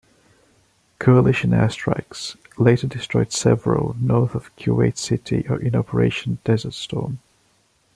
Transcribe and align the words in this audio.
Coalition 0.97 1.53
air 1.53 1.69
strikes 1.69 2.35
later 2.57 2.87
destroyed 2.87 3.31
several 3.31 3.95
north 3.99 4.33
of 4.33 4.49
Kuwait 4.55 4.97
City 4.97 5.45
in 5.61 5.75
Operation 5.75 6.39
Desert 6.43 6.73
Storm. 6.73 7.19